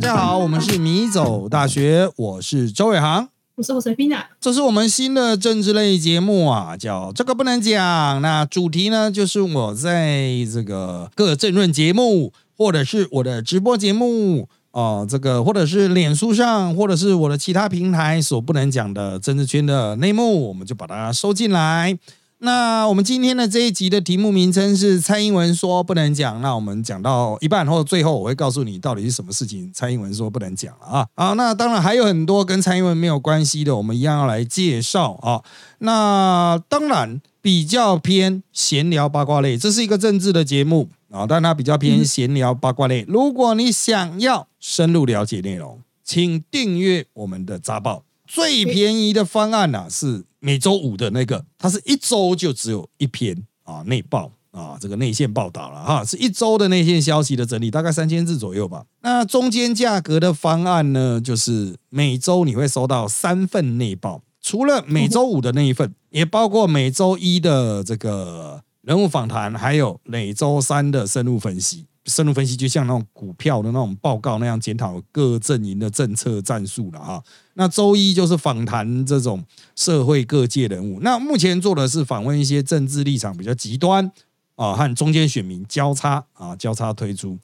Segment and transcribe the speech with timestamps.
[0.00, 8.22] 家好，我们是米走大学，我是周伟航，我是 Josefina，这是我们新的政治类节目啊，叫这个不能讲。
[8.22, 21.98] 那主题呢，就是我在这个各政论节目，或者是我的直播节目哦，这个或者是脸书上，或者是我的其他平台所不能讲的政治圈的内幕，我们就把它收进来。
[22.42, 26.40] 那我们今天的这一集的题目名称是蔡英文说不能讲。
[26.40, 29.70] 那我们讲到一半后，最后我会告诉你到底是什么事情。
[29.74, 31.06] 蔡英文说不能讲了啊！
[31.14, 35.42] 好，那当然还有很多跟蔡英文没有关系的，我们一样要来介绍啊。
[35.80, 43.04] 那当然比较偏闲聊八卦类，这是一个政治的节目啊，但它比较偏闲聊八卦类。
[43.06, 48.04] 如果你想要深入了解内容，请订阅我们的杂报。
[48.32, 50.24] 最便宜的方案呢是。
[50.42, 58.86] 每周五的那个，它是一周就只有一篇啊内报啊，这个内线报道了哈，是一周的内线消息的整理，大概三千字左右吧。
[59.02, 71.84] 那中间价格的方案呢，就是每周你会收到三份内报，除了每周五的那一份，也包括每周一的这个人物访谈，还有每周三的深入分析。
[72.06, 77.22] 深入分析就像那种股票的那种报告那样检讨各阵营的政策战术了哈。
[77.54, 79.44] 那周一就是访谈这种
[79.76, 81.00] 社会各界人物。
[81.00, 84.10] 那目前做的是访问一些政治立场比较极端
[84.56, 87.38] 啊和中间选民交叉啊交叉推出。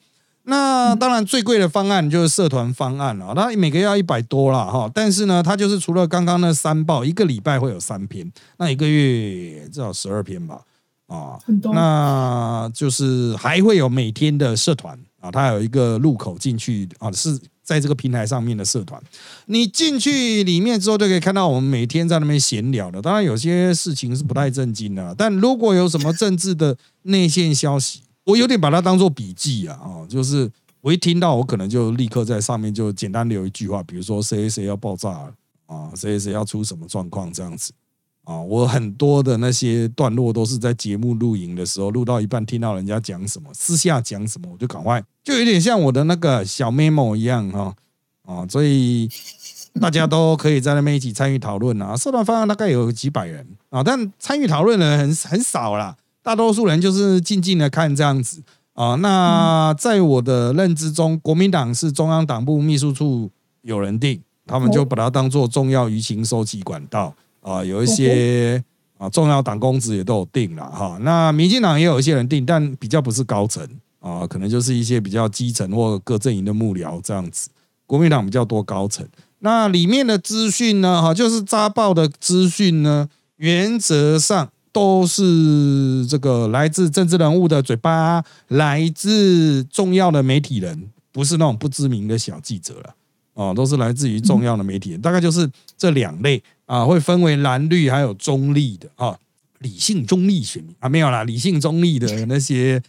[0.49, 4.89] 那当然最贵的方案就是社团方案了，那每个月要一百多了哈。
[4.93, 10.61] 但是呢，它就是除了刚刚那三报，一个礼拜会有三篇，那一个月至少十二篇吧。
[11.07, 11.39] 啊，
[11.73, 19.01] 那就是还会有每天的社团啊，它有一个入口进去啊，是在这个平台上面的社团。
[19.45, 23.01] 你进去里面之后，就可以看到我们每天在那边闲聊的。
[23.01, 30.49] 当然，有些事情是不太正经的，但如果有什么政治的内线消息，我有点把它当做笔记啊，啊，就是
[30.81, 35.33] 我一听到，我可能就立刻在上面就简单留一句话，比如说谁谁谁要爆炸了
[35.67, 37.71] 啊，谁谁谁要出什么状况这样子。
[38.27, 47.73] 啊，我很多的那些段落都是在节目录影的时候录到一半，听到人家讲什么，私下讲什么，我就赶快，就有点像我的那个小 memo 一样哈
[48.23, 49.09] 啊，所以
[49.79, 51.95] 大家都可以在那边一起参与讨论啊。
[51.95, 58.95] 社团方案大概有几百人啊，但参与讨论的人很很少啦，大多数人就是静静的看这样子啊。
[58.95, 67.15] 那在我的认知中，国民党是中央党部秘书处有人定，他们就把它当做重要舆情收集管道。
[67.47, 68.61] 啊，有一些
[68.97, 70.97] 啊重要党公职也都有定了哈。
[71.01, 73.65] 那民进党也有一些人定，但比较不是高层
[74.01, 77.49] 啊，可能就是一些比较基层或各阵营的幕僚这样子。
[77.85, 79.07] 国民党比较多高层。
[79.39, 92.95] 那里面的资讯呢，哈，就是扎报的资讯呢，原则上都是这个来自政治人物的嘴巴，来自重要的媒体人，不是那种不知名的小记者了。
[93.35, 95.47] 哦，都是来自于重要的媒体人，大概就是
[95.77, 99.17] 这两类啊，会分为蓝绿还有中立的啊，
[99.57, 102.79] 理性中立选民啊，没有啦，理性中立的那些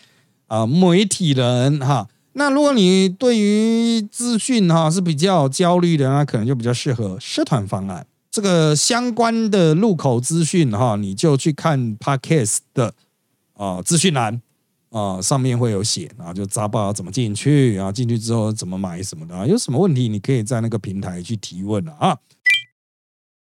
[0.49, 2.07] 啊媒体人哈。
[2.35, 8.07] 那如果你对于资讯哈是比较焦虑的，那可能就比较适合社团方案。
[8.31, 12.93] 这个相关的入口资讯哈，你就去看 Podcast 的
[13.55, 14.43] 啊资讯栏。
[14.91, 22.17] 啊，上面会有写，然后就扎报怎么进去，然后进去之后怎么买什么的啊，有什么问题你可以在那个平台去提问了啊。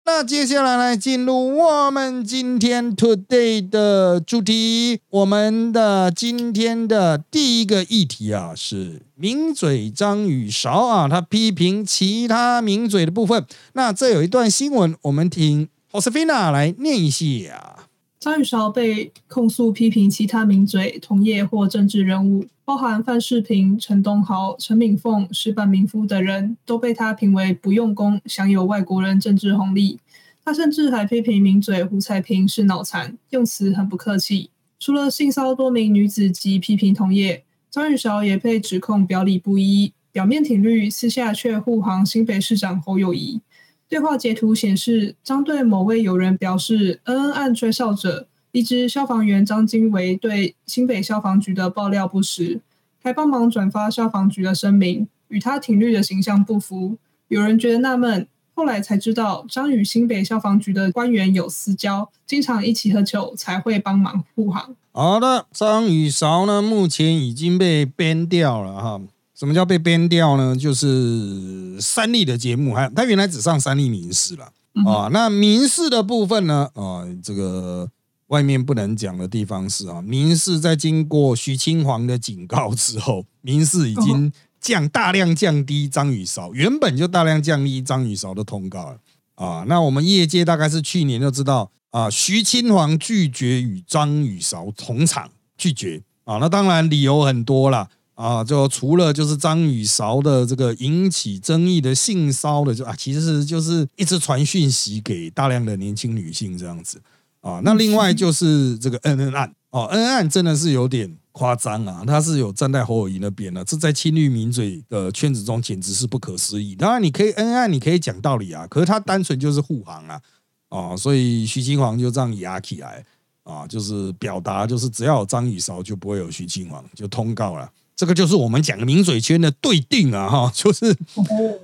[0.03, 13.45] 那接下来来进入我们今天 today 的主题，我们的今天的第一个议题啊是名嘴张宇韶啊，他批评其他名嘴的部分。
[13.73, 17.87] 那这有一段新闻，我们听 Josefina 来念一下。
[18.19, 29.99] 张宇韶被控诉批评其他名嘴、同业或政治人物，包含范世平、陈东豪、陈敏凤、石板明夫等人，都被他评为不用功、享有外国人政治红利。
[30.45, 34.51] 他甚至还批评名嘴胡彩萍是脑残，用词很不客气。
[34.79, 43.41] 除了性骚多名女子及批评同业，张玉韶也被指控表里不一，表面挺绿，私下却护航新北市长侯友谊。
[43.89, 52.59] 对话截图显示，张对某位友人表示，恩恩案追少者一支消防员张金维对新北消防局的爆料不实，
[53.01, 56.97] 还帮忙转发消防局的声明，与他挺绿的形象不符。
[57.29, 64.75] 有人觉得纳闷，后来才知道，张与新北消防局的官员有私交，经常一起喝酒，才会帮忙护航。
[64.91, 69.01] 好的，张宇韶呢，目前已经被编掉了哈。
[69.33, 70.55] 什么叫被编掉呢？
[70.55, 74.51] 就是三立的节目，还他原来只上三立民事了
[74.85, 75.09] 啊。
[75.11, 76.69] 那民事的部分呢？
[76.75, 77.89] 啊，这个
[78.31, 88.97] 外面不能讲的地方是啊，民事在经过徐清煌的警告之后， 民事已经降大量降低张雨韶，原本就大量降低张雨韶的通告了
[89.35, 89.65] 啊。
[89.67, 96.37] 那我们业界大概是去年就知道啊，徐清煌拒绝与张雨韶同场，拒绝啊。
[96.37, 107.01] 那当然理由很多了啊，就除了就是张雨韶的这个引起争议的性骚的，就啊，其实就是一直传讯息给大量的年轻女性这样子
[107.41, 107.61] 啊。
[107.63, 111.17] 那另外就是这个恩恩案哦，恩恩案真的是有点。
[111.33, 112.03] 夸张啊！
[112.05, 116.75] 他是有站在侯友谊那边的，这在青绿民嘴的圈子中简直是不可思议。
[116.75, 120.21] 当然，你可以恩爱，你可以讲道理啊，可是他单纯就是护航啊，
[120.67, 123.05] 哦，所以徐金煌就这样压起来
[123.43, 127.71] 啊，就是表达就是只要有张雨韶就不会有徐金煌，就通告了。
[128.01, 130.97] 这个就是我们讲名嘴圈的对定啊，哈， 就是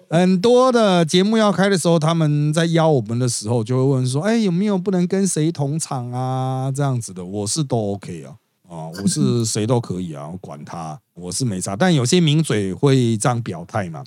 [0.07, 6.71] 很多的节目要开的时候，他们在邀我们的时候，就会问说，哎，有没有不能跟谁同场啊？
[6.71, 8.35] 这样子的，我是都 OK 啊。
[8.69, 11.75] 啊，我是谁都可以啊，我管他，我是没差。
[11.75, 14.03] 但有些名嘴会这样表态嘛？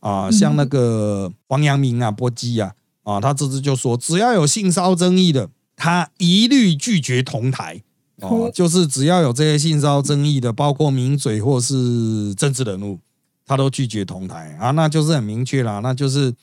[0.00, 2.74] 啊，像那个黄阳明啊、波基啊，
[3.04, 7.82] 啊，他这次就说，只要有性骚争议的，他一律拒绝同台。
[8.20, 12.98] 哦，就是只要有这些性骚争议的，包括名嘴或是政治人物，
[13.46, 16.34] 他都拒绝同台啊，那就是很明确啦，那就是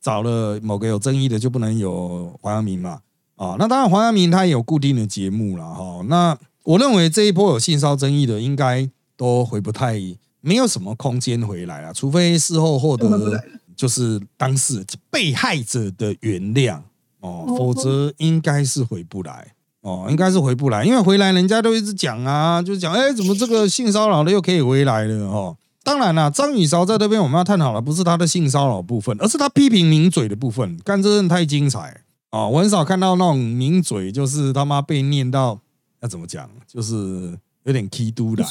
[0.00, 3.00] 找了某个有争议的，就不能有黄阳明嘛。
[3.36, 6.38] 啊，那当然黄阳明他也有固定的节目了哈，那。
[6.64, 8.88] 我认为这一波有性骚争议的，应该
[9.18, 10.00] 都回不太，
[10.40, 13.38] 没有什么空间回来了，除非事后获得
[13.76, 16.80] 就是当事被害者的原谅
[17.20, 19.52] 哦，否则应该是回不来
[19.84, 25.56] 哦，应该是回不来，因为回来人家都一直讲啊，就讲哎，怎么这个性骚扰的又可以回来了哦？
[25.82, 32.00] 当然了，张雨韶在这边我们要探讨的不是他的性骚扰部分，而是他批评名嘴的部分，干这人太精彩
[32.30, 35.60] 哦，我很少看到那种名嘴就是他妈被念到。
[36.00, 36.46] 要怎么讲？
[36.66, 38.46] 就是有点踢都然，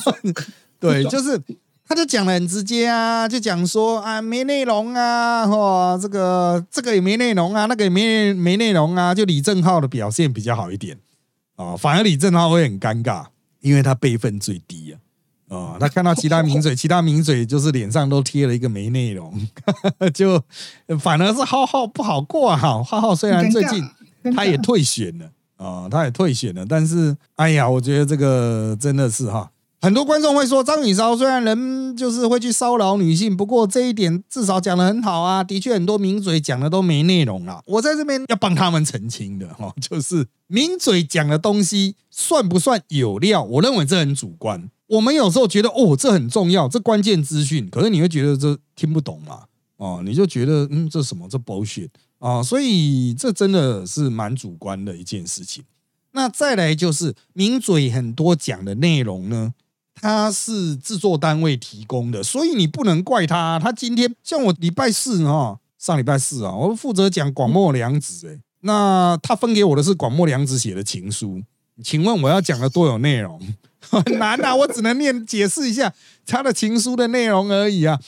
[0.80, 1.38] 对，就是
[1.88, 10.98] 他就讲的很直接啊，就讲说啊没内容啊，哦，这个这个也没内容啊，那个也没没内容啊，就李正浩的表现比较好一点
[11.56, 13.26] 啊，反而李正浩会很尴尬，
[13.60, 14.96] 因为他辈分最低
[15.48, 19.32] 啊，啊，他看到其他名嘴， 其他名嘴就是脸上都贴了一个没内容，
[20.12, 20.42] 就
[21.00, 23.82] 反而是浩浩不好过哈，浩浩虽然最近
[24.34, 25.30] 他也退选了。
[25.56, 29.50] 啊，他也退选了，但是，哎呀，我觉得这个真的是哈，
[29.80, 37.62] 很多观众会说张雨韶虽然人就是会去骚扰女性，不过这一点至少讲的很好啊，的确很多名嘴讲的都没内容啊。
[37.66, 43.42] 我在这边要帮他们澄清的哈， 就是名嘴讲的东西算不算有料？
[43.44, 44.68] 我认为这很主观。
[44.88, 49.44] 我们有时候觉得哦，这很重要，这关键资讯，可是你会觉得这听不懂嘛？
[49.76, 51.28] 哦，你就觉得嗯，这什么？
[51.28, 51.90] 这 bullshit。
[52.18, 55.62] 啊，所以这真的是蛮主观的一件事情。
[56.12, 59.52] 那再来就是名嘴很多讲的内容呢，
[60.00, 63.58] 他是制作单位提供的，所以你不能怪他。
[63.58, 71.42] 他今天像我礼拜四哈，上礼拜四啊，我负责讲广末凉子，哎，那他分给我的是广末凉子写的情书，
[71.82, 73.40] 请问我要讲的多有内容？
[73.88, 75.92] 很 难啊，我只能念解释一下
[76.26, 78.00] 他的情书的内容而已啊。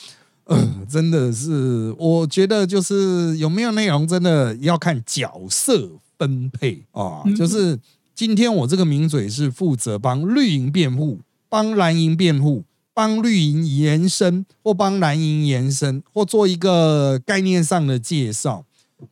[0.46, 7.22] 嗯，真的是，我觉得就是有没有内容，真的要看角色分配啊。
[7.36, 7.78] 就是
[8.14, 18.64] 今天我这个名嘴是负责帮绿营辩护，帮蓝营辩护，帮绿营延伸，或帮蓝营延伸，或做一个概念上的介绍。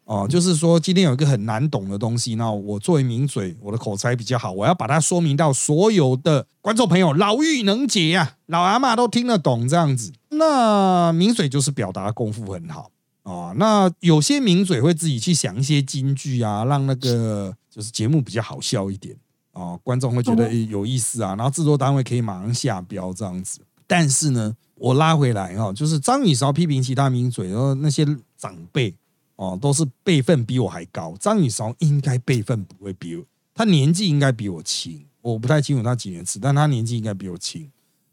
[0.04, 10.12] 哦，就是说今天有一个很难懂的东西，那我作为名嘴，我的口才比较好，我要把它说明到所有的观众朋友老妪能解呀，老阿妈都听得懂这样子。
[10.30, 12.90] 那名嘴就是表达功夫很好
[13.22, 13.54] 啊。
[13.56, 19.14] 那有些名嘴会自己去想一些金句啊，让那个就是节目比较好笑一点
[19.56, 23.60] 啊，观众会觉得有意思啊，然后制作单位可以马上下标这样子。
[23.86, 28.04] 但是呢，我拉回来哈，就是张雨韶批评其他名嘴，然后那些
[28.36, 28.94] 长辈。
[29.38, 31.14] 哦，都是辈分比我还高。
[31.20, 33.22] 张雨韶应该辈分不会比我，
[33.54, 35.04] 他年纪应该比我轻。
[35.20, 37.70] 我不太清楚他几年次，但他年纪应该比我轻。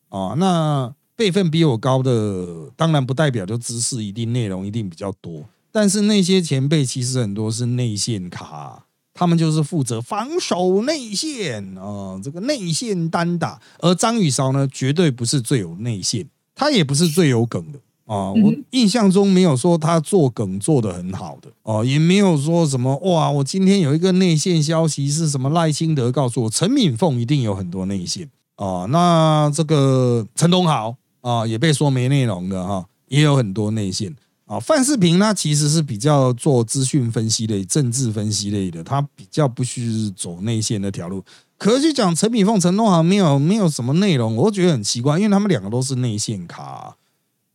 [0.10, 5.46] 啊，那辈分比我高的，当然不代表就知识一定、内容一定比较多。
[5.72, 8.84] 但是那些前辈其实很多是内线卡，
[9.14, 13.62] 他们就是负责防守内线啊，这个内线单打。
[13.80, 17.80] 而张雨韶呢，绝对不是最有内线，他也不是最有梗的。
[18.06, 25.50] 啊，我印象中没有说他做梗做得很好的哦，也没有说什么哇，我今天有一个内线消息是什么？
[25.52, 28.86] 赖清德告诉我，陈敏凤一定有很多内线啊。
[28.90, 34.14] 那这个陈东豪啊，也被说没内容的哈，也有很多内线
[34.46, 34.60] 啊。
[34.60, 41.24] 范世平他其实是比较做资讯分析类、政治分析类的，他比较不需走内线那条路。
[41.58, 46.96] 可是讲陈敏凤、陈东豪没有没有什么内容，我觉得很奇怪，因为他们两个都是内线卡。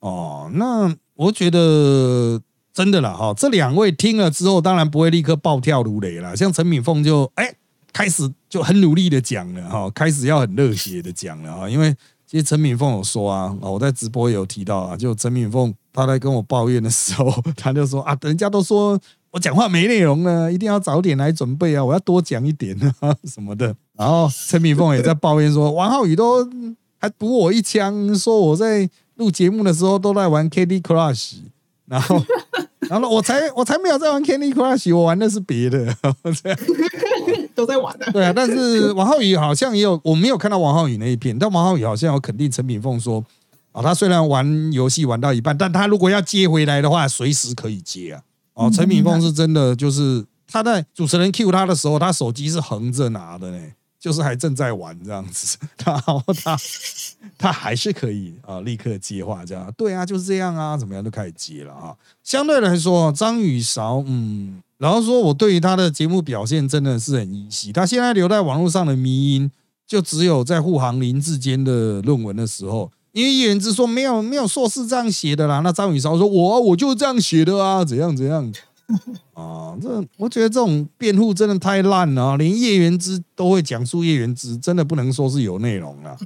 [0.01, 2.41] 哦，那我觉得
[2.73, 6.35] 真的啦哈，这两位听了之后，当然不会立刻暴跳如雷啦。
[6.35, 7.53] 像陈敏凤就哎
[7.93, 18.99] 开始就很努力的讲了哈，开始要很热血的讲了哈，因为其实陈敏凤有说啊，我在直播也有提到啊，就陈敏凤她在跟我抱怨的时候， 他就说啊，人家都说
[19.31, 23.75] 我讲话没内容呢，一定要早点来准备啊，我要多讲一点啊 什么的。
[23.97, 26.49] 然后陈敏凤也在抱怨说， 王浩宇都
[26.99, 31.39] 还补我一枪，说我在录节目的时候都在玩 Candy Crush，
[31.87, 32.23] 然后
[32.89, 35.85] 然后我才我才没有在玩 Candy Crush，我玩的是别的，
[36.43, 36.59] 这样
[37.55, 38.11] 都在玩的。
[38.13, 38.33] 对啊。
[38.35, 43.23] 但是王浩宇好像也有，我没有看到王浩宇那一片，但王浩宇好像有肯定陈敏凤说，
[43.79, 48.23] 啊，他虽然玩游戏玩到一半，但他如果要接回来的话，随时可以接啊。
[48.55, 53.59] 哦，陈敏凤是真的，就是他在主持人 Q 他的时候，他手机是横着拿的呢。
[54.01, 56.57] 就是还正在玩这样子， 然后他
[57.37, 61.93] 他还是可以啊，立刻接话这样，对啊，就是这样啊，怎么样都开始接了啊。
[62.23, 67.73] 相对来说，张雨韶，嗯，然后说我对于他的节目表现真的是很依稀。
[67.73, 69.51] 他现在留在网络上的迷因，
[69.85, 78.53] 就只有在护航林志坚的论文的时候，因为叶元之说没有没有硕士这样写的啦，那张雨韶说我我就这样写的啊，怎样怎样。
[79.35, 86.17] 啊， 这我觉得这种辩护真的太烂了，连叶元之都会讲述叶元之，真的不能说是有内容了。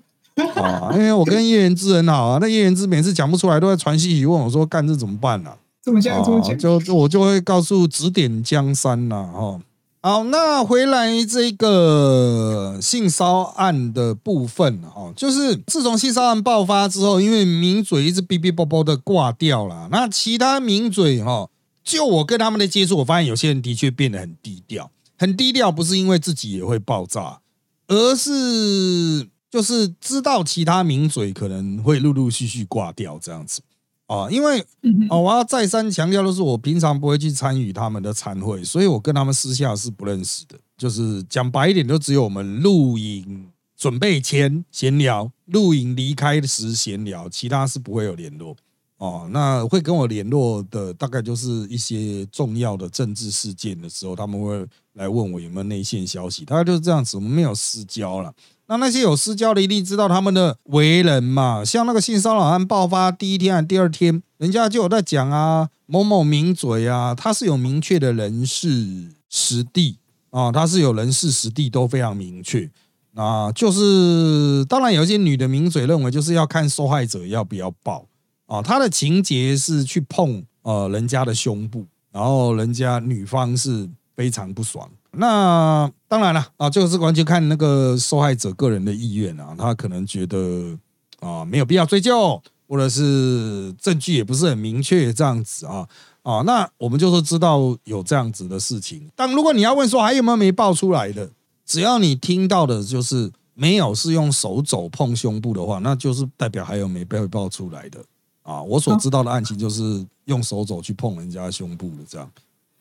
[0.54, 5.50] 啊， 因为我跟叶元之很好啊，那叶元之每次讲不出来，都在传信息问我说：“干这怎么办呢？”
[5.82, 6.22] 怎么讲？
[6.22, 6.56] 怎么讲？
[6.56, 9.28] 就我就会告诉指点江山呐。
[9.34, 9.60] 哈，
[10.04, 21.48] 好，那回来这个性骚案的部分哈，就是自从性骚案爆发之后，因为名嘴一直哔哔啵啵的挂掉了，那其他名嘴哈。
[21.84, 27.40] 就我跟他们的接触，我发现有些人的确变得很低调，很低调，不是因为自己也会爆炸，
[27.86, 33.60] 而是就是知道其他名嘴可能会陆陆续续挂掉这样子
[34.06, 34.30] 啊。
[34.30, 34.60] 因为
[35.08, 40.58] 啊，我要再三强调的是，我平常不会去参与他们的参会，所以我跟他们私下是不认识的。
[40.76, 48.56] 就是讲白一点，就只有我们录影准备前闲聊，录影离开时闲聊，其他是不会有联络。
[48.98, 57.16] 哦，那会跟我联络的大概就是一些重要的政治事件的时候，他们会来问我有没有内线消息，大概就是这样子。
[57.16, 58.32] 我们没有私交了。
[58.72, 61.62] 那那些有私交的一定知道他们的为人嘛？
[61.62, 69.98] 像那个性骚扰案爆发第一天第二天，人家就有在讲啊，某某名嘴啊，他是有明确的人事实地
[70.30, 72.70] 啊，他是有人事实地都非常明确。
[73.14, 78.06] 啊，就是当然有一些女的名嘴认为就是要看受害者要不要报。
[78.46, 83.86] 啊，他的情节是去碰呃人家的胸部，然后人家女方是
[84.16, 84.88] 非常不爽。
[85.14, 90.78] 那当然了啊，就是完全看那个受害者个人的意愿啊，他可能觉得
[91.20, 92.38] 啊没有必要追究，
[92.68, 95.88] 或者是证据也不是很明确这样子啊
[96.22, 99.10] 啊，那我们就是知道有这样子的事情。
[99.16, 101.30] 但如果你要问说还有没有没爆出来的，
[101.64, 107.98] 只要你听到的就是没有是用手肘碰胸部的话，那就是代表还有没被爆出来的。
[108.42, 112.30] 啊，我所知道的案情就是用手肘去碰人家胸部的这样。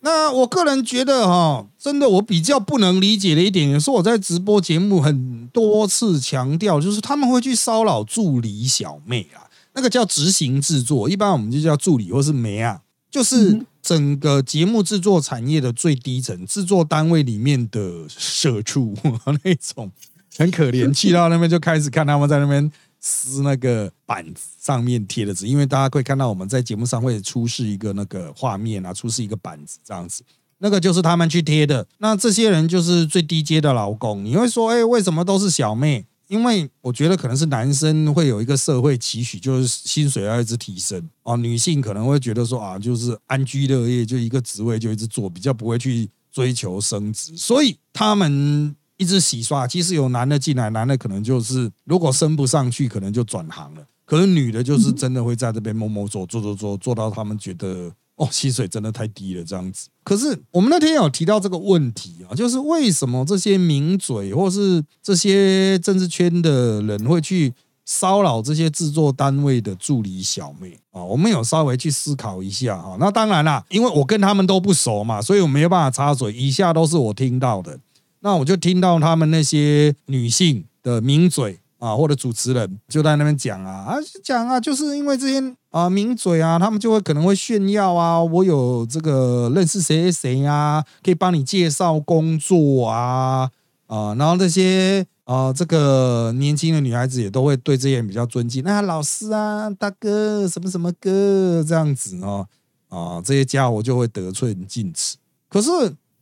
[0.04, 12.82] 那我个人觉得哈，真的我比较不能理解的一点，也是我在直播节目很多次强调，就是他们会去骚扰助理小妹啊，那个叫执行制作，一般我们就叫助理或是梅啊，
[13.12, 18.96] 就是整个节目制作产业的最低层制作单位里面的社畜
[19.44, 19.92] 那种，
[20.38, 22.72] 很可怜，去到那边就开始看他们在那边。
[23.04, 30.24] 撕那个板子上面贴的纸，因为大家会看到我们在节目上会出示一个那个画面啊，出示一个板子这样子，
[30.60, 31.88] 那个就是他们去贴的。
[31.98, 34.24] 那这些人就是最低阶的劳工。
[34.24, 36.06] 你会说，哎，为什么都是小妹？
[36.28, 41.36] 因为我觉得可能是男生会有一个社会期许，就是薪水要一直提升哦。
[41.36, 48.76] 女性可能会觉得说啊，就是安居乐业，就一个职位就一直做，比较不会去追求升职，所以他们。
[49.02, 53.82] 一直洗刷，其实有男的进来，男的可能就是如果升不上去，可能就转行了。
[54.06, 59.88] 可是女的，就是真的会在这边摸摸做，做做做，做到他们觉得哦，薪水真的太低了这样子。
[60.04, 67.52] 可是我们那天有提到这个问题啊，就是为什么这些名嘴或是这些政治圈的人会去
[67.86, 71.04] 骚扰这些制作单位的助理小妹啊？
[71.04, 72.96] 我们有稍微去思考一下啊。
[73.00, 76.32] 那当然啦，因为我跟他们都不熟嘛，所以我没有办法插嘴。
[76.32, 77.80] 以下都是我听到的。
[78.22, 93.50] 那我就听到他们那些女性的名嘴啊，或者主持人就在那边讲啊啊讲啊，就是因为这些啊名嘴啊，他们就会可能会炫耀啊，我有这个认识谁谁谁啊，可以帮你介绍工作啊
[93.88, 98.64] 啊，然后那些啊，这个年轻的女孩子也都会对这些人比较尊敬。
[98.64, 102.48] 那老师啊，大哥，什么什么哥这样子哦，
[102.90, 105.18] 啊，这些家伙就会得寸进尺。
[105.50, 105.70] 可是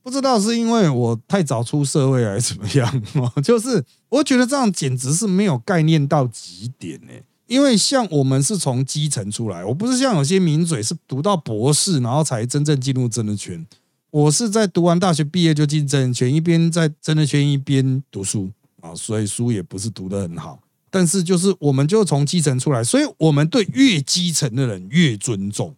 [0.02, 3.04] 不知道是因为我太早出社会还是怎么样，
[3.44, 7.14] 就是我觉得这样简直是没有概念到极点呢。
[7.48, 13.66] 因为像我们是从基层出来，我不是像有些名嘴是读到博士，然后才真正进入政治圈。
[14.12, 18.50] 我是在读完大学毕业就进政治圈，一边在政治圈一边读书
[18.82, 20.60] 啊，所以书也不是读得很好。
[20.92, 25.76] 但是就是我们就从基层出来，所以我们对越基层的人越尊重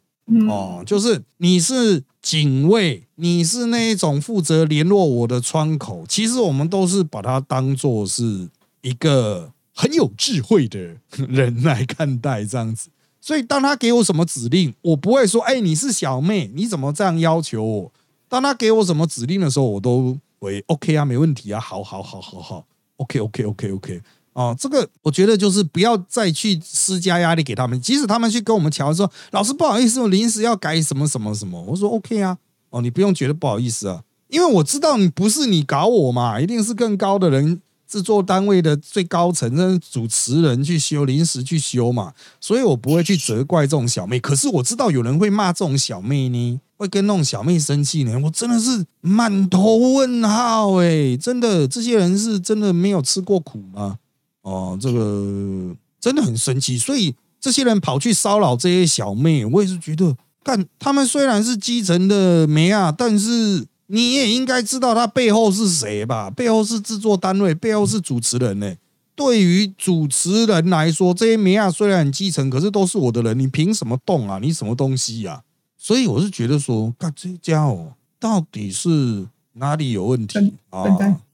[0.50, 0.83] 哦。
[0.85, 8.50] 就是你是警卫，你是那一种负责联络我的窗口，其实我们都是把它当做是
[8.81, 9.51] 一个。
[9.73, 10.97] 很有智慧的
[11.29, 12.89] 人来看待这样子，
[13.21, 17.91] 所以当他给我什么指令，我不会说：“哎，你是小妹，你怎么这样要求我？”
[18.27, 22.65] 当他给我什么指令的时候，我都会 OK 啊，没问题啊，好好好好好
[22.97, 24.01] ，OK OK OK OK
[24.41, 32.38] 哦，这个我觉得就是不要再去施加压力给他们，即使他们去跟我们调说：“老师不好意思，我临时要改什么什么什么。”我说 OK 啊，
[32.71, 37.62] 哦，你不用觉得不好意思啊，因为我知道你不是你搞我嘛，一定是更高的人。
[37.91, 44.17] 制作单位的最高层，那主持人去修，临时去修嘛，所以我不会去责怪这种小妹。
[44.17, 48.17] 可是我知道有人会骂这种小妹呢，会跟那种小妹生气呢。
[48.24, 53.98] 我真的是满头问号哎，真的，这些人是真的没有吃过苦吗？
[54.41, 56.77] 哦，这个真的很神奇。
[56.77, 63.65] 所以这些人跑去骚扰这些小妹，我也是觉得，干他们虽然是基层的梅啊，但是。
[63.93, 66.29] 你也应该知道他背后是谁吧？
[66.29, 68.74] 背后是制作单位，背后是主持人呢。
[69.17, 74.39] 对于主持人来说，这些梅亚虽然很基层，可是都是我的人，你凭什么动啊？
[74.41, 75.43] 你什么东西呀？
[75.77, 80.86] 所以我是觉得说，干这家伙到底是哪里有问题啊？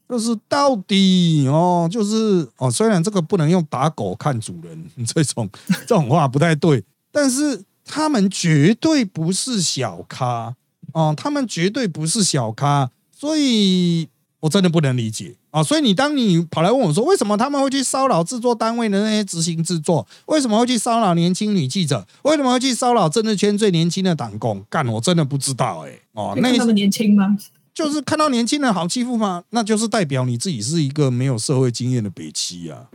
[0.08, 5.48] 就是到底哦，就是哦，虽然这个不能用打狗看主人这种
[5.86, 10.54] 这种话不太对，但是他们绝对不是小咖。
[10.94, 14.08] 哦，他们绝对不是小咖，所以
[14.40, 15.62] 我真的不能理解啊！
[15.62, 20.04] 所以你当你跑来问我说，为什么他们会去骚扰制作单位的那些执行制作？
[20.26, 22.06] 为什么会去骚扰年轻女记者？
[22.22, 24.64] 为什么会去骚扰政治圈最年轻的党工？
[24.70, 25.92] 干，我真的不知道哎！
[26.12, 27.36] 哦，那他们年轻吗？
[27.78, 29.44] 就是看到年轻人好欺负吗？
[29.50, 32.90] 那就是代表你自己是一个没有社会经验的北七啊！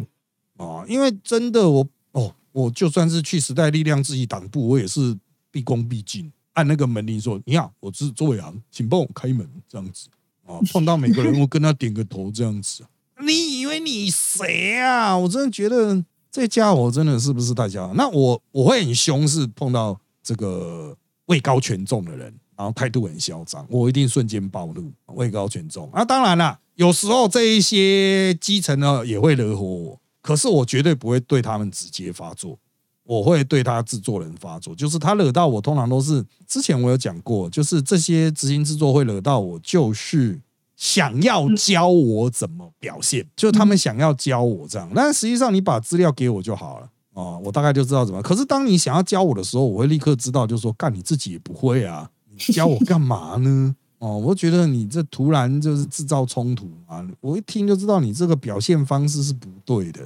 [0.57, 5.17] 哦，因为真的我哦，我就算是去时代力量自己党部，我也是
[5.49, 6.29] 毕恭毕敬。
[6.51, 10.09] 按那个门铃说：“你好，我是周伟航，请帮我开门。”这样子
[10.45, 12.83] 啊， 碰到每个人我跟他点个头，这样子。
[13.25, 15.17] 你以为你谁啊？
[15.17, 17.89] 我真的觉得这家伙真的是不是大家？
[17.95, 24.91] 那我我会很凶，是碰到这个位高权重的人，然后态度很嚣张，我一定瞬间暴怒。
[25.07, 32.57] 位高权重啊，当然了，有时候这一些基层呢也会惹火我，可是我绝对不会对他们直接发作。
[33.05, 40.39] 我会对他制作人发作，就是他惹到我，通常都是之前我有讲过，就是这些执行制作会惹到我，就是
[40.77, 48.21] 想要教我怎么表现，就他们想要教我这样，但实际上你把资料给我就好了哦，我大概就知道怎么。
[48.21, 52.09] 可是当你想要教我的时候，我会立刻知道，就是说干你自己也不会啊，
[52.51, 53.75] 教我干嘛呢？
[53.99, 60.01] 哦，我觉得你这突然就是制造冲突啊，我一听就知道你这个表现方式是不对的。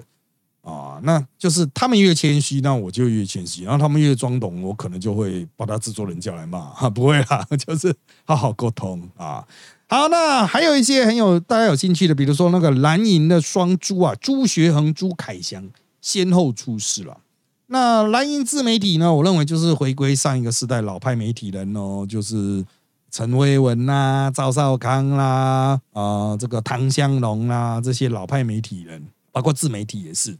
[0.61, 6.59] 啊，那就是他们越谦虚，那我就越谦虚；然后他们越装懂，我可能就会把他制作人叫来骂。
[6.59, 7.95] 哈， 不会啦， 就是
[8.25, 9.47] 好好沟通啊。
[9.87, 15.63] 好，那还有一些很有大家有兴趣的，比如说那个蓝银的双朱啊，朱学恒、朱凯翔
[16.01, 17.17] 先后出事了。
[17.67, 22.65] 那蓝银自媒体呢，我认为就是回归上一个时代老派媒体人哦，就是
[23.11, 30.37] 陈威文啦、赵少康啦、啊这个唐香龙啦这些老派媒体人，包括自媒体也是。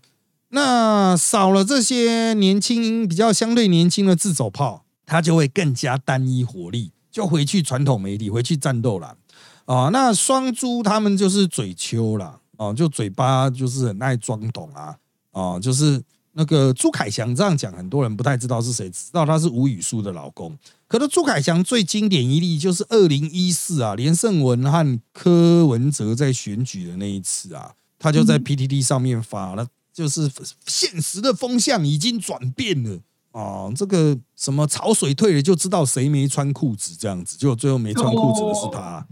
[0.50, 9.18] 那少了这些年轻、比较相对年轻的自走炮，他就会更加单一火力，就回去传统媒体，回去战斗了
[9.66, 9.90] 啊。
[9.92, 14.96] 那双猪他们就是嘴秋了哦，就嘴巴就是很爱装懂啊
[15.32, 16.02] 哦，就是
[16.38, 20.56] 那个朱凯翔这样讲，很多人不太知道是谁，知道他是吴宇舒的老公。
[20.88, 29.68] 可是朱凯翔最经典一例就是二零一四啊，连胜文和柯文哲在选举的那一次啊，他就在 PTT 上面发了。
[29.92, 30.32] 就是
[30.68, 33.00] 现实的风向已经转变了
[33.32, 33.66] 啊！
[33.76, 39.08] 这个什么潮水退了就知道谁没穿裤子这样子，就最后没穿裤子的是他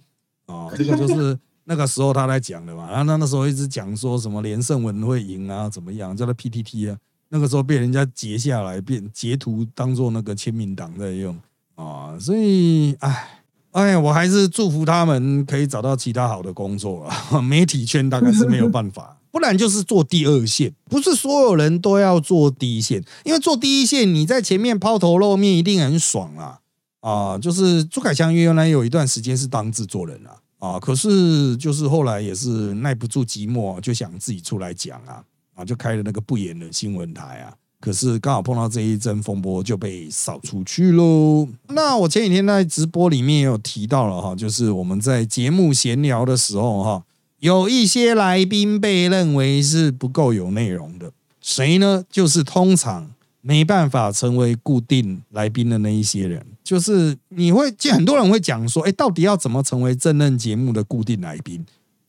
[0.46, 0.70] 啊！
[0.78, 2.88] 这个就是那个时候他在讲的嘛。
[2.92, 6.16] 然后他那时候一直讲说什么连胜文会赢啊，怎么样？
[6.16, 6.98] 叫他 PTT 啊，
[7.30, 11.38] 那个时候被人家截下来，变截图当做那个签名档在用
[11.76, 12.18] 啊！
[12.20, 13.42] 所以，哎。
[13.76, 17.42] 哎，我还是祝福他们可以找到其他好的工作啊。
[17.44, 20.74] 媒体圈大概是没有办法， 不然就是做第二线。
[20.90, 26.60] 不是所有人都要做第一线，因为做第一线你在前面抛头露面一定很爽啊
[27.02, 27.38] 啊！
[27.38, 35.22] 就是朱凯翔原来有一段时间是当制作人啊啊，可是就是后来也是耐不住寂寞，就想自己出来讲啊
[35.56, 37.54] 啊，就开了那个不演的新闻台啊。
[37.80, 41.48] 可是刚好碰到这一阵风波，就被扫出去喽。
[41.68, 47.04] 那我前几天在直播里面也有提到了哈，就是我们在节目闲聊的时候哈，
[47.40, 52.04] 有一些来宾被认为是不够有内容的，谁呢？
[52.10, 61.64] 就是通常没办法成为固定来宾的那一些人，就是你会见很多人会讲说，哎，到底要怎么成为正任节目的固定来宾？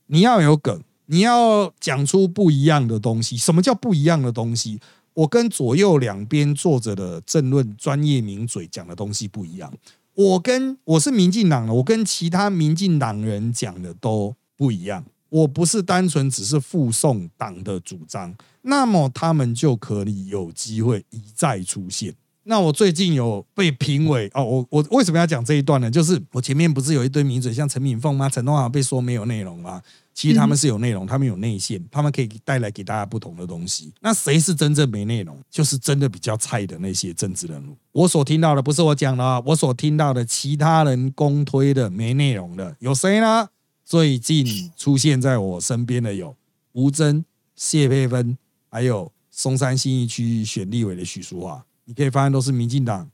[0.07, 3.37] 你要有梗，你要讲出不一样的东西。
[3.37, 4.79] 什么叫不一样的东西？
[5.15, 9.73] 我跟左右两边坐着的政论专业名嘴讲的东西不一样，
[10.15, 15.05] 我跟我是民进党的，我跟其他民进党人讲的都不一样。
[15.29, 22.15] 我不是单纯只是附送党的主张，那么他们就可以有机会一再出现。
[22.45, 25.91] 那我最近有被评委哦，我我为什么要讲这一段呢？
[25.91, 28.29] 就是我前面不是有一堆名嘴，像陈敏凤吗？
[28.29, 29.83] 陈东华被说没有内容吗？
[30.17, 33.93] 其实他们是有内容，他们有内线，他们可以带来给大家不同的东西。
[34.01, 35.39] 那谁是真正没内容？
[35.51, 37.77] 就是真的比较菜的那些政治人物。
[37.93, 43.51] 我所听到的不是我讲的啊，我所听到的其他人公推的没内容的有谁呢？
[43.85, 46.35] 最近出现在我身边的有
[46.73, 47.23] 吴征、
[47.55, 48.39] 谢佩芬，
[48.71, 51.63] 还有松山新一区选立委的许淑华。
[51.85, 53.07] 你可以发现都是民进党。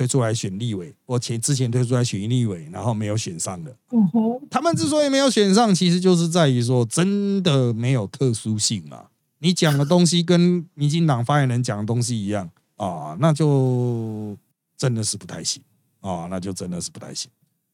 [0.00, 3.76] 推出来选立委，我前之前推出来选立委，然后没有选上的。
[4.50, 9.08] 他们之所以没有选上，其实就是在于说，真的没有特殊性嘛。
[9.40, 14.34] 你讲的东西跟民进党发言人讲的东西一样啊，那就
[14.74, 15.62] 真的是不太行
[16.00, 17.30] 啊，那就真的是不太行。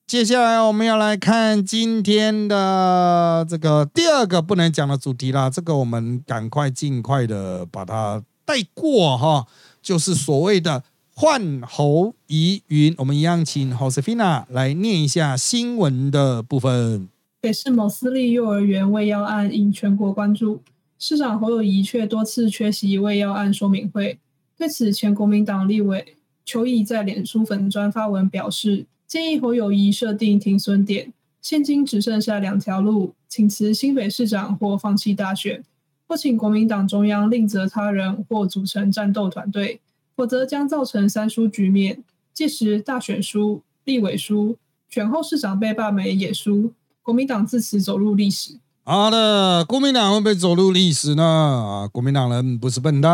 [0.09, 9.47] 接下来我们要来看今天的这个第二个不能讲的主题啦，这个我们赶快尽快的把它带过哈，
[9.81, 10.83] 就是所谓的。
[11.19, 17.09] 换侯疑云，我们一样请 Josefina 来念一下新闻的部分。
[17.41, 20.61] 北市某私立幼儿园未要案引全国关注，
[20.99, 24.19] 市长侯友谊却多次缺席未要案说明会。
[24.59, 31.15] 对此，前国民党立委邱毅在脸书粉专发文表示，建议侯友谊设定停损点。
[31.41, 35.65] 现今只剩下两条路，请辞新北市长或放弃大选，
[36.07, 39.81] 或请国民党中央另择他人或组成战斗团队。
[40.17, 42.03] 否则将造成三输局面，
[42.33, 44.57] 届时大选输、立委输，
[44.89, 48.59] 选后市长被罢免也输，国民党自此走入历史。
[48.83, 51.23] 好的，国民党会不会走入历史呢？
[51.23, 53.13] 啊，国民党人不是笨蛋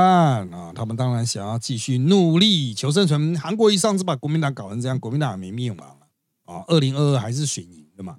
[0.53, 3.37] 啊，他们当然想要继续努力求生存。
[3.37, 5.79] 韩国一上次把国民党搞成这样，国民党没灭亡
[6.45, 8.17] 啊，二零二二还是选赢的嘛。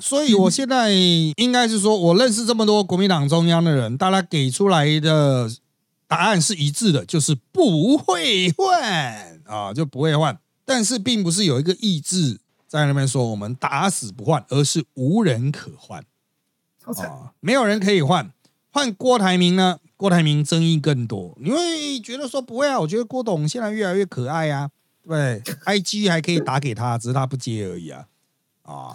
[0.00, 5.48] 所以我现在应该是说，我认识这么多国民党中央的人，大家给出来的。
[6.08, 10.36] 答案是一致的，就是不会换啊，就不会换。
[10.64, 16.02] 但是并不是有一个意志在那边说我们打死不换，而是无人可换
[16.96, 18.32] 啊，没有人可以换。
[18.70, 19.78] 换郭台铭呢？
[19.98, 22.80] 郭台铭争议更多，你会觉得说不会啊？
[22.80, 24.70] 我觉得郭董现在越来越可爱啊，
[25.06, 28.06] 对，IG 还可以打给他，只是他不接而已啊。
[28.62, 28.94] 啊，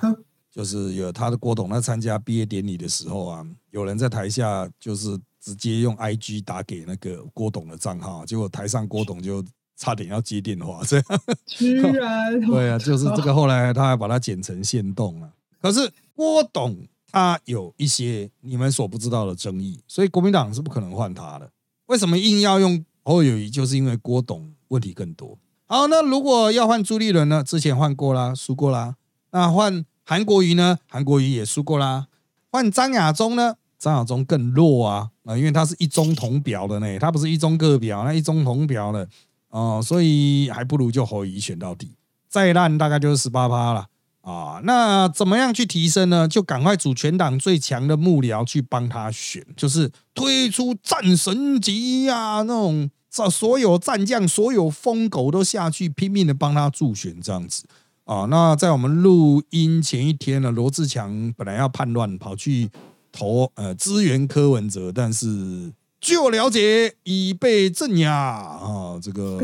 [0.52, 5.20] 就是有他的郭董在参加毕业典礼的时候啊，有人在台下就是。
[5.44, 9.44] 直接用 I G 打给那个郭董的账号，结果台上郭董就
[9.76, 11.06] 差点要接电话，这样
[11.46, 13.36] 居然 对啊，就是这个。
[13.36, 15.30] 后来他还把它剪成线动了。
[15.62, 21.52] 可是郭董他有一些你们所不知道的争议，所以国民党是不可能换他的。
[21.88, 23.50] 为什么硬要用侯友谊？
[23.50, 25.38] 就是因为郭董问题更多。
[25.66, 27.44] 好，那如果要换朱立伦呢？
[27.44, 28.96] 之前换过啦，输过啦。
[29.32, 30.80] 那换韩国瑜呢？
[30.88, 32.08] 韩国瑜也输过啦。
[32.50, 33.56] 换张亚中呢？
[33.80, 39.08] 张亚中更弱啊啊，因为他是一中同表的呢，他不是一中各表，那一中同表的
[39.50, 41.92] 哦，所以还不如就侯乙选到底，
[42.28, 43.88] 再烂大概就是十八趴了
[44.22, 44.60] 啊。
[44.64, 46.28] 那怎么样去提升呢？
[46.28, 57.64] 就赶快组全党最强的幕僚去帮他选，就是推出战神级呀那种，这所有战将、所有疯狗都下去拼命的帮他助选这样子
[58.04, 58.26] 啊。
[58.30, 62.70] 那在我们录音前一天呢，罗志强本来要叛乱跑去。
[63.14, 65.72] 投呃支援柯文哲，但是
[66.02, 69.38] 据我了解已被镇压啊，这个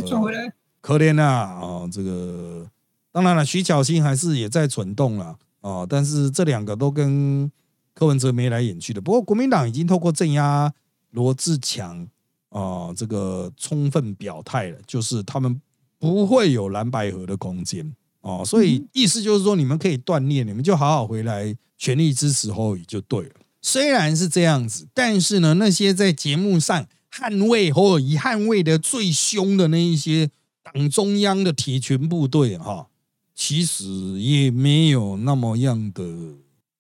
[0.82, 2.68] 可怜呐啊，这个
[3.12, 7.50] 当然了，徐巧芯还是也在蠢动了啊，但是这两个都跟
[7.94, 9.00] 柯文哲眉来眼去的。
[9.00, 10.74] 不过国民党已经透过镇压
[11.12, 12.08] 罗志强
[12.50, 15.62] 啊，这个充分表态了，就是他们
[16.00, 23.32] 不会有蓝白河的空间哦，所以意思就是说，你们可以锻炼，你们就好好回来全力支持侯友谊就对了。
[23.62, 30.30] 虽然是这样子，但是呢，那些在节目上捍卫侯友谊、捍卫的最凶的那一些
[30.64, 32.88] 党中央的铁拳部队，哈，
[33.36, 33.86] 其实
[34.20, 36.04] 也没有那么样的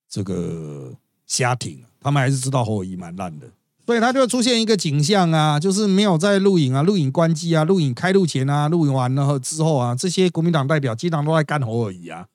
[0.09, 0.93] 这个
[1.25, 3.47] 瞎挺，他们还是知道侯友谊蛮烂的。
[3.85, 12.27] 所以他就出现一个景象啊，就是没有在录影啊，录影关机啊，录影开录前啊，录影完了之后啊，这些国民党代表经常都在干侯友谊啊。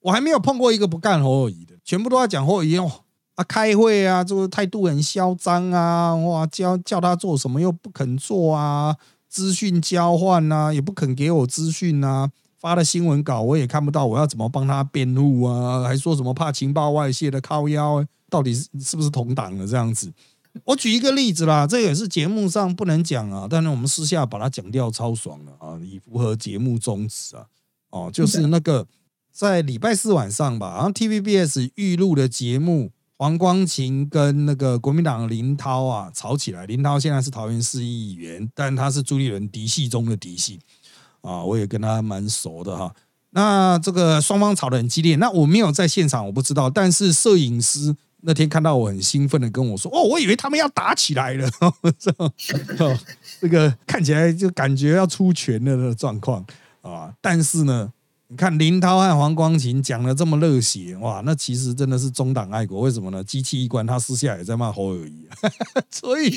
[0.00, 3.01] 我还没有碰过一个不干侯友谊的，全部都在讲侯友谊哦
[3.34, 8.96] 啊，开会啊，这个态度很嚣张啊，哇，叫叫他做什么又不肯做啊，
[9.28, 15.82] 资讯交换啊，也不肯给我资讯啊，发的新闻稿我也看不到，我要怎么帮他辩护啊？
[15.82, 20.12] 还说什么怕情报外泄的靠腰，到底是是不是同党的这样子？
[20.64, 27.46] 我举一个例子啦，这也是节目上不能讲啊，但是我们私下把它讲掉，超爽的啊，以符合节目宗旨啊。
[27.88, 28.86] 哦，就是那个
[29.32, 32.90] 在礼拜四晚上吧，然后 TVBS 预录的节目，
[33.22, 36.66] 黄光琴跟那个国民党林涛啊吵起来。
[36.66, 40.58] 林涛现在是桃园市议员，但他是朱立伦嫡系中的嫡系
[41.20, 42.92] 啊，我也跟他蛮熟的哈。
[43.30, 47.94] 那这个双方吵得很激烈，那我没有在现场，我不知道，但是摄影师。
[48.22, 51.48] 那天看到我很兴奋的跟我说：“哦，我以为他们要打起来了，
[53.40, 56.44] 这个看起来就感觉要出拳了的状况
[56.82, 57.14] 啊！
[57.20, 57.92] 但是呢，
[58.32, 62.80] 你看林涛和黄光琴讲的这么热血，哇，那其实真的是中党爱国。
[62.80, 63.22] 为什么呢？
[63.22, 65.26] 机器一关，他私下也在骂侯友谊，
[65.92, 66.34] 所以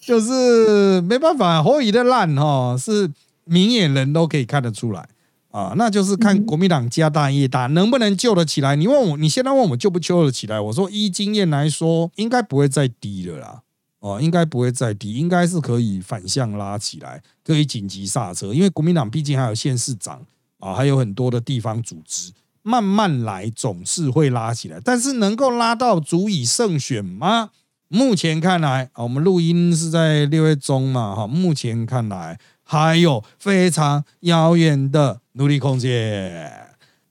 [0.00, 3.12] 就是没办法，侯友谊的烂哈是
[3.44, 5.06] 明眼人都可以看得出来。”
[5.52, 8.74] 啊，那就是看国民党家大业大，能不能救得起来？
[8.74, 10.58] 你问我，你现在问我救不救得起来？
[10.58, 13.62] 我说依经验来说，应该不会再低了啦。
[14.00, 18.54] 哦，应该不会再低，应该是可以反向拉起来，可以紧急刹车。
[18.54, 20.22] 因为国民党毕竟还有县市长
[20.58, 24.80] 啊，还有很多的地方组织，慢慢来总是会拉起来。
[24.84, 27.50] 但是能够拉到足以胜选吗？
[27.88, 32.38] 目前看来，我们录音是在六月中嘛，哈，目前看来。
[32.70, 36.52] 还有非常遥远的努力空间。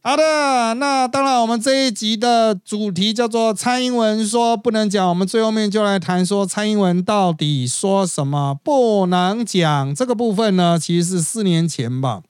[0.03, 10.77] 好的，那当然，我们这一集的主题叫做蔡英文说不能讲，我们最后面就来谈说蔡英文到底说什么不能讲这个部分呢？
[10.79, 12.21] 其实是四年前吧，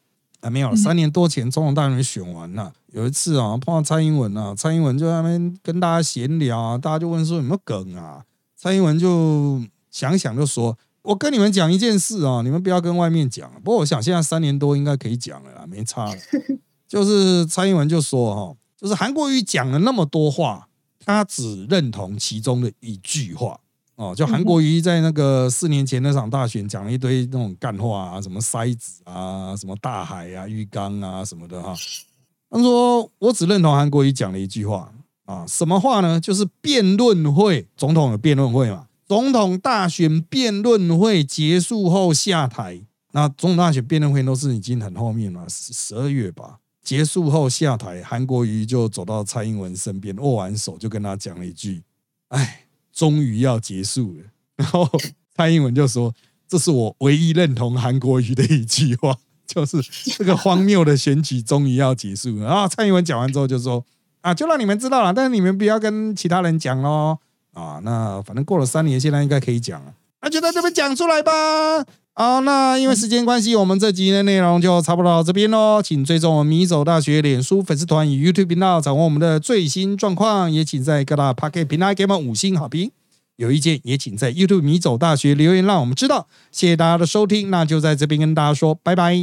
[0.41, 8.23] 啊，没有三年多前，总统大选选完了，有一次啊，碰到蔡英文啊，蔡英文就在那边跟大家闲聊啊，大家就问说有没有梗啊？
[8.55, 10.77] 蔡英文就想想就说。
[11.03, 13.49] 我跟你们讲一件事啊，你们不要跟外面讲。
[13.63, 16.15] 不过我想现在三年多应该可以讲了啦，没差了。
[16.85, 20.67] 就是蔡英文就说哈，就是韩国瑜讲了那么多话，
[21.05, 23.57] 他只认同其中的一句话
[23.97, 24.15] 哦。
[24.15, 31.75] 就韩国瑜在那个四年前那场大选讲了一堆那种干话啊，什么筛子啊，什么大海啊、浴缸啊什么的哈。
[32.49, 34.89] 他说我只认同韩国瑜讲了一句话
[35.25, 36.17] 啊，什么话呢？
[36.19, 38.87] 就是辩论会，总统的辩论会嘛。
[39.05, 42.81] 总统大选辩论会结束后下台，
[43.11, 46.59] 那总统大选辩论会都是已经很后面了，十二月吧。
[46.83, 51.83] 结束后下台，韩国瑜就走到蔡英文身边，握完手就跟他讲了一句
[52.29, 52.66] ：“哎，
[52.97, 54.23] 终于要结束了。
[54.57, 54.89] ”然后
[55.35, 56.15] 蔡英文就说
[56.49, 59.79] ：“这是我唯一认同韩国瑜的一句话， 就是
[60.17, 63.85] 这个荒谬的选举终于要结束了。”啊蔡英文讲完之后就说
[64.21, 67.19] ：“啊，就让你们知道了，但是你们不要跟其他人讲哦。”
[67.53, 71.31] 啊，那反正过了三年，现在应该可以讲了，那就在这边讲出来吧。
[72.19, 75.79] 好，那因为时间关系，我们这集的内容就差不多到这边喽。
[75.83, 80.51] 请追踪我们米走大学脸书粉丝团与 YouTube 频道，掌握我们的最新状况。
[80.51, 82.89] 也请在各大 Pocket 平台给我们五星好评。
[83.35, 86.27] 有意见也请在 YouTube 米走大学留言，让我们知道。
[86.51, 89.15] 谢谢大家的收听，那就在这边跟大家说拜拜，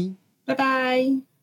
[0.47, 1.34] 拜拜。